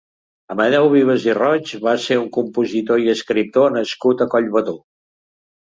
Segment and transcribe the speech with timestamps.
[0.53, 4.77] Amadeu Vives i Roig va ser un compositor i escriptor nascut a Collbató.